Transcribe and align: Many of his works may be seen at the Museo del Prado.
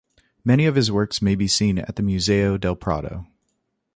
Many 0.43 0.65
of 0.65 0.73
his 0.73 0.91
works 0.91 1.21
may 1.21 1.35
be 1.35 1.47
seen 1.47 1.77
at 1.77 1.95
the 1.95 2.01
Museo 2.01 2.57
del 2.57 2.75
Prado. 2.75 3.27